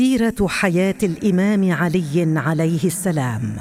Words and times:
سيرة 0.00 0.46
حياة 0.46 0.94
الإمام 1.02 1.72
علي 1.72 2.34
عليه 2.36 2.84
السلام. 2.84 3.56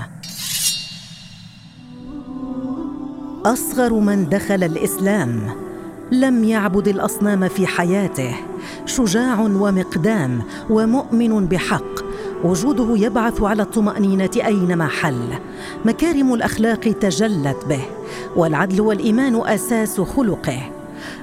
أصغر 3.45 3.93
من 3.93 4.29
دخل 4.29 4.63
الإسلام 4.63 5.41
لم 6.11 6.43
يعبد 6.43 6.87
الأصنام 6.87 7.47
في 7.47 7.67
حياته 7.67 8.35
شجاع 8.85 9.39
ومقدام 9.39 10.41
ومؤمن 10.69 11.45
بحق. 11.45 11.99
وجوده 12.43 12.97
يبعث 13.05 13.41
على 13.41 13.63
الطمأنينة 13.63 14.31
اينما 14.35 14.87
حل. 14.87 15.29
مكارم 15.85 16.33
الأخلاق 16.33 16.79
تجلت 16.79 17.65
به 17.69 17.85
والعدل 18.35 18.81
والإيمان 18.81 19.41
أساس 19.45 20.01
خلقه. 20.01 20.78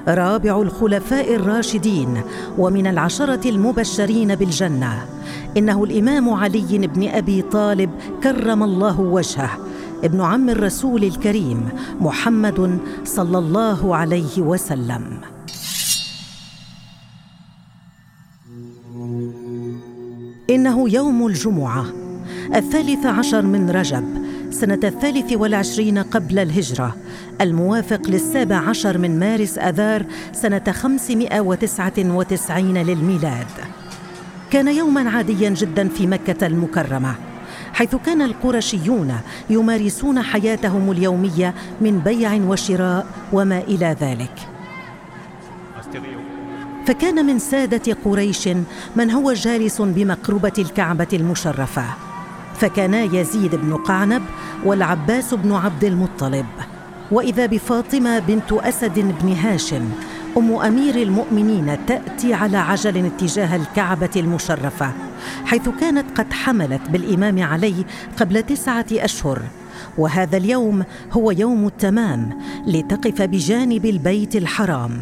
رابع 0.07 0.61
الخلفاء 0.61 1.35
الراشدين 1.35 2.21
ومن 2.57 2.87
العشرة 2.87 3.49
المبشرين 3.49 4.35
بالجنة. 4.35 5.05
إنه 5.57 5.83
الإمام 5.83 6.29
علي 6.29 6.87
بن 6.87 7.07
أبي 7.07 7.41
طالب 7.41 7.89
كرم 8.23 8.63
الله 8.63 8.99
وجهه. 8.99 9.59
ابن 10.03 10.21
عم 10.21 10.49
الرسول 10.49 11.03
الكريم 11.03 11.69
محمد 11.99 12.79
صلى 13.03 13.37
الله 13.37 13.95
عليه 13.95 14.41
وسلم. 14.41 15.03
إنه 20.49 20.89
يوم 20.89 21.27
الجمعة 21.27 21.85
الثالث 22.55 23.05
عشر 23.05 23.41
من 23.41 23.69
رجب 23.69 24.16
سنة 24.61 24.79
الثالث 24.83 25.33
والعشرين 25.33 25.97
قبل 25.97 26.39
الهجرة. 26.39 26.95
الموافق 27.41 28.01
للسابع 28.07 28.55
عشر 28.55 28.97
من 28.97 29.19
مارس 29.19 29.57
أذار 29.57 30.05
سنة 30.33 30.63
خمسمائة 30.71 31.39
وتسعة 31.39 31.93
وتسعين 31.97 32.77
للميلاد. 32.77 33.47
كان 34.51 34.67
يوما 34.67 35.09
عاديا 35.09 35.49
جدا 35.49 35.87
في 35.87 36.07
مكة 36.07 36.47
المكرمة 36.47 37.15
حيث 37.73 37.95
كان 37.95 38.21
القرشيون 38.21 39.13
يمارسون 39.49 40.21
حياتهم 40.21 40.91
اليومية 40.91 41.53
من 41.81 41.99
بيع 41.99 42.33
وشراء 42.33 43.05
وما 43.33 43.57
إلى 43.59 43.95
ذلك. 44.01 44.39
فكان 46.85 47.25
من 47.25 47.39
سادة 47.39 47.97
قريش 48.05 48.49
من 48.95 49.11
هو 49.11 49.33
جالس 49.33 49.81
بمقربة 49.81 50.53
الكعبة 50.57 51.07
المشرفة. 51.13 52.06
فكانا 52.59 53.03
يزيد 53.03 53.55
بن 53.55 53.73
قعنب 53.73 54.21
والعباس 54.65 55.33
بن 55.33 55.51
عبد 55.53 55.83
المطلب. 55.83 56.45
وإذا 57.11 57.45
بفاطمة 57.45 58.19
بنت 58.19 58.53
أسد 58.53 58.99
بن 59.21 59.33
هاشم 59.33 59.89
أم 60.37 60.55
أمير 60.55 60.95
المؤمنين 60.95 61.77
تأتي 61.85 62.33
على 62.33 62.57
عجل 62.57 63.05
اتجاه 63.05 63.55
الكعبة 63.55 64.09
المشرفة 64.15 64.91
حيث 65.45 65.69
كانت 65.69 66.05
قد 66.19 66.33
حملت 66.33 66.89
بالإمام 66.89 67.43
علي 67.43 67.85
قبل 68.19 68.43
تسعة 68.43 68.85
أشهر. 68.91 69.41
وهذا 69.97 70.37
اليوم 70.37 70.83
هو 71.11 71.31
يوم 71.31 71.67
التمام 71.67 72.29
لتقف 72.67 73.21
بجانب 73.21 73.85
البيت 73.85 74.35
الحرام. 74.35 75.01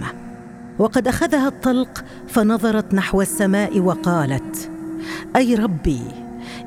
وقد 0.80 1.08
أخذها 1.08 1.48
الطلق 1.48 2.04
فنظرت 2.28 2.94
نحو 2.94 3.22
السماء 3.22 3.80
وقالت 3.80 4.70
أي 5.36 5.56
ربي 5.56 6.02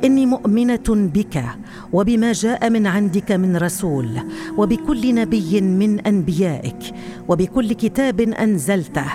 إني 0.05 0.27
مؤمنة 0.27 0.89
بك 0.89 1.45
وبما 1.93 2.33
جاء 2.33 2.71
من 2.71 2.87
عندك 2.87 3.33
من 3.33 3.57
رسول 3.57 4.09
وبكل 4.57 5.15
نبي 5.15 5.61
من 5.61 6.01
أنبيائك 6.01 6.95
وبكل 7.29 7.73
كتاب 7.73 8.21
أنزلته. 8.21 9.07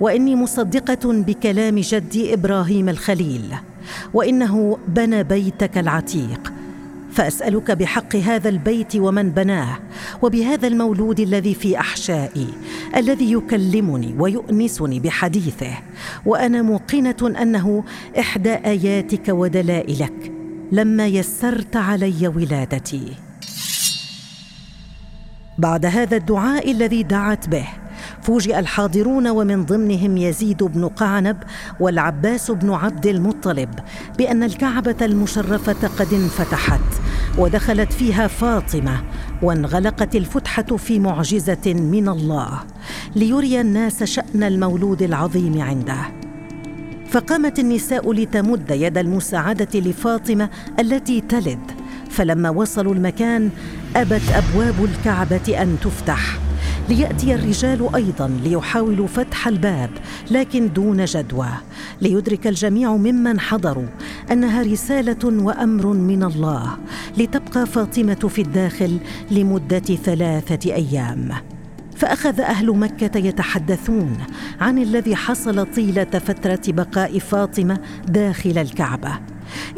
وإني 0.00 0.36
مصدقة 0.36 1.12
بكلام 1.12 1.78
جدي 1.78 2.34
إبراهيم 2.34 2.88
الخليل. 2.88 3.54
وإنه 4.14 4.78
بنى 4.88 5.24
بيتك 5.24 5.78
العتيق. 5.78 6.52
فأسألك 7.16 7.70
بحق 7.70 8.16
هذا 8.16 8.48
البيت 8.48 8.96
ومن 8.96 9.30
بناه 9.30 9.78
وبهذا 10.22 10.68
المولود 10.68 11.20
الذي 11.20 11.54
في 11.54 11.80
أحشائي 11.80 12.48
الذي 12.96 13.32
يكلمني 13.32 14.14
ويؤنسني 14.18 15.00
بحديثه 15.00 15.78
وأنا 16.26 16.62
موقنة 16.62 17.16
أنه 17.42 17.84
إحدى 18.18 18.54
آياتك 18.54 19.28
ودلائلك 19.28 20.32
لما 20.72 21.06
يسرت 21.06 21.76
علي 21.76 22.28
ولادتي. 22.28 23.12
بعد 25.58 25.86
هذا 25.86 26.16
الدعاء 26.16 26.70
الذي 26.70 27.02
دعت 27.02 27.48
به 27.48 27.66
فوجئ 28.26 28.58
الحاضرون 28.58 29.28
ومن 29.28 29.64
ضمنهم 29.64 30.16
يزيد 30.16 30.62
بن 30.62 30.88
قعنب 30.88 31.36
والعباس 31.80 32.50
بن 32.50 32.70
عبد 32.70 33.06
المطلب 33.06 33.70
بأن 34.18 34.42
الكعبة 34.42 34.96
المشرفة 35.02 35.88
قد 35.88 36.14
انفتحت 36.14 36.80
ودخلت 37.38 37.92
فيها 37.92 38.26
فاطمة 38.26 39.02
وانغلقت 39.42 40.16
الفتحة 40.16 40.62
في 40.62 40.98
معجزة 40.98 41.74
من 41.74 42.08
الله 42.08 42.62
ليري 43.16 43.60
الناس 43.60 44.04
شأن 44.04 44.42
المولود 44.42 45.02
العظيم 45.02 45.62
عنده. 45.62 45.98
فقامت 47.10 47.58
النساء 47.58 48.12
لتمد 48.12 48.70
يد 48.70 48.98
المساعدة 48.98 49.80
لفاطمة 49.80 50.50
التي 50.80 51.20
تلد 51.20 51.70
فلما 52.10 52.50
وصلوا 52.50 52.94
المكان 52.94 53.50
أبت 53.96 54.22
أبواب 54.34 54.84
الكعبة 54.84 55.62
أن 55.62 55.76
تفتح. 55.82 56.45
ليأتي 56.88 57.34
الرجال 57.34 57.94
أيضا 57.94 58.28
ليحاولوا 58.44 59.06
فتح 59.06 59.48
الباب 59.48 59.90
لكن 60.30 60.72
دون 60.72 61.04
جدوى. 61.04 61.48
ليدرك 62.00 62.46
الجميع 62.46 62.96
ممن 62.96 63.40
حضروا 63.40 63.86
أنها 64.32 64.62
رسالة 64.62 65.42
وأمر 65.44 65.86
من 65.86 66.22
الله. 66.22 66.78
لتبقى 67.18 67.66
فاطمة 67.66 68.14
في 68.14 68.42
الداخل 68.42 68.98
لمدة 69.30 69.78
ثلاثة 69.78 70.74
أيام. 70.74 71.32
فأخذ 71.96 72.40
أهل 72.40 72.70
مكة 72.70 73.18
يتحدثون 73.18 74.16
عن 74.60 74.78
الذي 74.78 75.16
حصل 75.16 75.66
طيلة 75.66 76.04
فترة 76.04 76.62
بقاء 76.68 77.18
فاطمة 77.18 77.80
داخل 78.08 78.58
الكعبة 78.58 79.12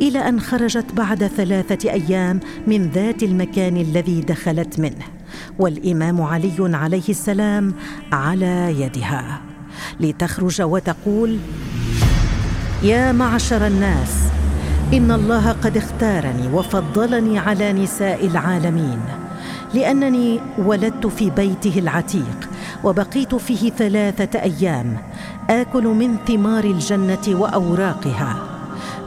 إلى 0.01 0.29
أن 0.29 0.41
خرجت 0.41 0.93
بعد 0.93 1.27
ثلاثة 1.27 1.91
أيام 1.91 2.41
من 2.67 2.91
ذات 2.91 3.23
المكان 3.23 3.77
الذي 3.77 4.21
دخلت 4.21 4.81
منه. 4.81 5.18
والإمام 5.59 6.23
علي 6.23 6.57
عليه 6.61 7.09
السلام 7.09 7.75
على 8.13 8.81
يدها. 8.81 9.41
لتخرج 10.01 10.63
وتقول 10.63 11.39
يا 12.83 13.13
معشر 13.13 13.67
الناس 13.67 14.15
إن 14.95 15.11
الله 15.11 15.53
قد 15.53 15.77
اختارني 15.77 16.49
وفضلني 16.55 17.39
على 17.39 17.73
نساء 17.73 18.27
العالمين 18.27 19.01
لأنني 19.75 20.41
ولدت 20.59 21.07
في 21.07 21.31
بيته 21.31 21.79
العتيق 21.79 22.49
وبقيت 22.85 23.35
فيه 23.35 23.71
ثلاثة 23.71 24.43
أيام 24.43 24.97
آكل 25.51 25.85
من 25.87 26.17
ثمار 26.27 26.65
الجنة 26.65 27.27
وأوراقها. 27.29 28.37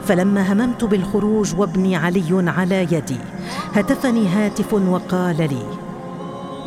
فلما 0.06 0.52
هممت 0.52 0.84
بالخروج 0.84 1.54
وابني 1.54 1.96
علي 1.96 2.50
على 2.50 2.82
يدي 2.82 3.18
هتفني 3.74 4.28
هاتف 4.28 4.72
وقال 4.72 5.36
لي 5.36 5.81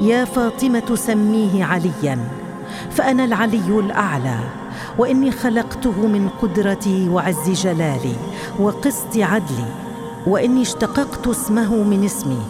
يا 0.01 0.25
فاطمة 0.25 0.95
سميه 0.95 1.63
عليا 1.63 2.19
فأنا 2.91 3.25
العلي 3.25 3.79
الأعلى 3.79 4.39
وإني 4.97 5.31
خلقته 5.31 6.07
من 6.07 6.29
قدرتي 6.41 7.09
وعز 7.09 7.49
جلالي 7.49 8.15
وقسط 8.59 9.17
عدلي 9.17 9.65
وإني 10.27 10.61
اشتققت 10.61 11.27
اسمه 11.27 11.75
من 11.75 12.03
اسمي 12.03 12.41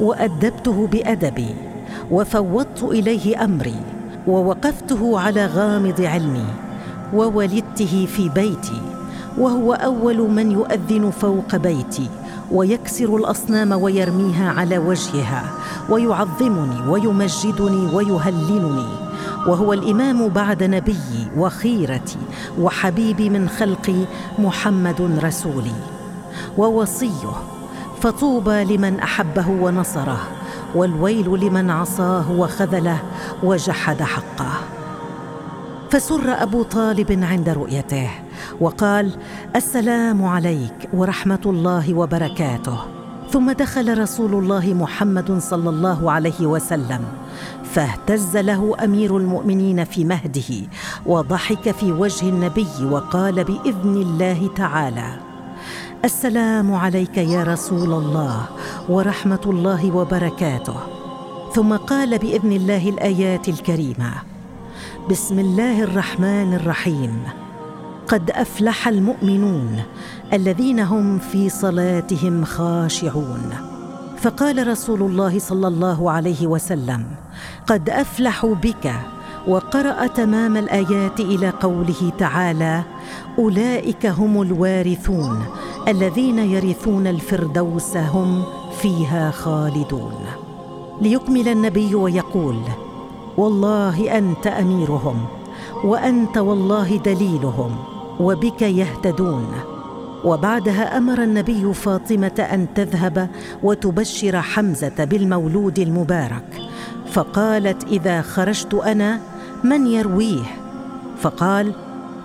وأدبته 0.00 0.86
بأدبي 0.86 1.54
وفوضت 2.10 2.82
إليه 2.82 3.44
أمري 3.44 3.80
ووقفته 4.26 5.20
على 5.20 5.46
غامض 5.46 6.00
علمي 6.00 6.46
وولدته 7.14 8.06
في 8.16 8.28
بيتي 8.28 8.82
وهو 9.38 9.72
أول 9.72 10.30
من 10.30 10.52
يؤذن 10.52 11.10
فوق 11.10 11.56
بيتي 11.56 12.08
ويكسر 12.52 13.16
الأصنام 13.16 13.72
ويرميها 13.72 14.52
على 14.52 14.78
وجهها 14.78 15.44
ويعظمني 15.88 16.88
ويمجدني 16.88 17.94
ويهللني. 17.94 18.86
وهو 19.46 19.72
الإمام 19.72 20.28
بعد 20.28 20.62
نبيي 20.62 21.28
وخيرتي 21.36 22.18
وحبيبي 22.58 23.30
من 23.30 23.48
خلقي 23.48 24.04
محمد 24.38 25.20
رسولي. 25.22 25.76
ووصيه 26.58 27.32
فطوبى 28.00 28.64
لمن 28.64 29.00
أحبه 29.00 29.48
ونصره 29.48 30.18
والويل 30.74 31.40
لمن 31.40 31.70
عصاه 31.70 32.32
وخذله 32.32 32.98
وجحد 33.42 34.02
حقه. 34.02 34.52
فسر 35.90 36.42
أبو 36.42 36.62
طالب 36.62 37.18
عند 37.22 37.48
رؤيته 37.48 38.10
وقال 38.60 39.12
السلام 39.56 40.24
عليك 40.24 40.88
ورحمة 40.94 41.44
الله 41.46 41.94
وبركاته. 41.94 42.78
ثم 43.30 43.52
دخل 43.52 43.98
رسول 43.98 44.34
الله 44.34 44.74
محمد 44.74 45.38
صلى 45.38 45.70
الله 45.70 46.12
عليه 46.12 46.40
وسلم. 46.46 47.02
فاهتز 47.64 48.36
له 48.36 48.76
أمير 48.84 49.16
المؤمنين 49.16 49.84
في 49.84 50.04
مهده 50.04 50.68
وضحك 51.06 51.70
في 51.70 51.92
وجه 51.92 52.28
النبي 52.28 52.84
وقال 52.90 53.44
بإذن 53.44 53.96
الله 53.96 54.50
تعالى 54.56 55.10
السلام 56.04 56.74
عليك 56.74 57.16
يا 57.18 57.42
رسول 57.42 57.92
الله 57.92 58.44
ورحمة 58.88 59.44
الله 59.46 59.96
وبركاته. 59.96 60.76
ثم 61.54 61.76
قال 61.76 62.18
بإذن 62.18 62.52
الله 62.52 62.88
الآيات 62.88 63.48
الكريمة 63.48 64.12
بسم 65.10 65.38
الله 65.38 65.82
الرحمن 65.82 66.54
الرحيم. 66.54 67.45
قد 68.08 68.30
أفلح 68.30 68.88
المؤمنون 68.88 69.82
الذين 70.32 70.80
هم 70.80 71.18
في 71.18 71.48
صلاتهم 71.48 72.44
خاشعون. 72.44 73.50
فقال 74.16 74.68
رسول 74.68 75.02
الله 75.02 75.38
صلى 75.38 75.68
الله 75.68 76.10
عليه 76.10 76.46
وسلم 76.46 77.06
قد 77.66 77.90
افلحوا 77.90 78.54
بك 78.54 78.92
وقرأ 79.48 80.06
تمام 80.06 80.56
الآيات 80.56 81.20
إلى 81.20 81.50
قوله 81.50 82.12
تعالى 82.18 82.82
أولئك 83.38 84.06
هم 84.06 84.42
الوارثون 84.42 85.44
الذين 85.88 86.38
يرثون 86.38 87.06
الفردوس 87.06 87.96
هم 87.96 88.42
فيها 88.80 89.30
خالدون. 89.30 90.26
ليكمل 91.00 91.48
النبي 91.48 91.94
ويقول 91.94 92.58
والله 93.36 94.18
أنت 94.18 94.46
أميرهم 94.46 95.26
وأنت 95.84 96.38
والله 96.38 96.96
دليلهم 96.96 97.95
وبك 98.20 98.62
يهتدون. 98.62 99.52
وبعدها 100.24 100.96
أمر 100.96 101.22
النبي 101.22 101.74
فاطمة 101.74 102.46
أن 102.52 102.66
تذهب 102.74 103.30
وتبشر 103.62 104.40
حمزة 104.40 105.04
بالمولود 105.04 105.78
المبارك. 105.78 106.62
فقالت 107.12 107.84
إذا 107.84 108.22
خرجت 108.22 108.74
أنا 108.74 109.20
من 109.64 109.86
يرويه؟ 109.86 110.44
فقال 111.20 111.72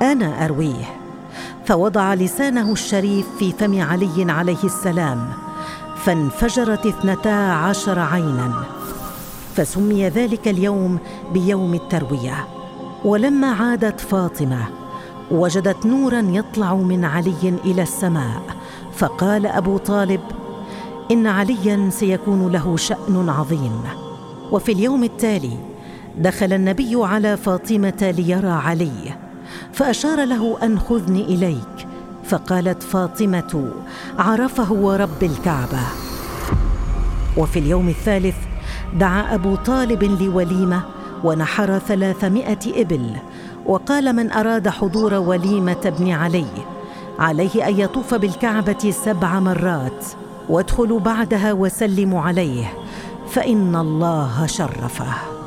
أنا 0.02 0.46
أرويه. 0.46 0.86
فوضع 1.66 2.14
لسانه 2.14 2.72
الشريف 2.72 3.26
في 3.40 3.52
فم 3.52 3.82
علي 3.82 4.32
عليه 4.32 4.64
السلام. 4.64 5.30
فانفجرت 5.96 6.86
اثنتا 6.86 7.52
عشر 7.52 8.00
عينا. 8.00 8.54
فسمي 9.56 10.10
ذلك 10.10 10.48
اليوم 10.48 10.98
بيوم 11.34 11.74
التروية. 11.74 12.48
ولما 13.06 13.48
عادت 13.48 14.00
فاطمة 14.00 14.81
وجدت 15.32 15.86
نورا 15.86 16.20
يطلع 16.30 16.76
من 16.76 17.06
علي 17.06 17.56
إلى 17.66 17.82
السماء. 17.82 18.42
فقال 18.94 19.46
أبو 19.46 19.78
طالب 19.78 20.22
إن 21.12 21.28
عليا 21.28 21.90
سيكون 21.90 22.52
له 22.52 22.78
شأن 22.78 23.30
عظيم. 23.30 23.82
وفي 24.52 24.72
اليوم 24.72 25.04
التالي 25.04 25.58
دخل 26.18 26.54
النبي 26.54 26.96
على 26.96 27.38
فاطمة 27.38 28.14
ليرى 28.18 28.50
علي 28.50 29.14
فأشار 29.74 30.26
له 30.26 30.58
أن 30.64 30.80
خذني 30.80 31.26
إليك. 31.26 31.88
فقالت 32.24 32.84
فاطمة 32.84 33.72
عرفه 34.20 34.74
ورب 34.74 35.24
الكعبة. 35.24 35.82
وفي 37.38 37.60
اليوم 37.60 37.90
الثالث 37.90 38.36
دعا 39.00 39.36
أبو 39.36 39.56
طالب 39.56 40.04
لوليمة 40.04 40.82
ونحر 41.24 41.80
ثلاثمائة 41.80 42.82
إبل 42.82 43.16
وقال 43.66 44.14
من 44.14 44.32
أراد 44.32 44.70
حضور 44.70 45.14
وليمة 45.14 45.82
ابن 45.86 46.12
علي. 46.12 46.46
عليه 47.20 47.68
أن 47.68 47.80
يطوف 47.80 48.14
بالكعبة 48.14 48.92
سبع 49.06 49.40
مرات. 49.40 50.06
وادخلوا 50.50 51.00
بعدها 51.00 51.54
وسلموا 51.54 52.22
عليه. 52.22 52.74
فإن 53.28 53.76
الله 53.76 54.46
شرفه. 54.46 55.41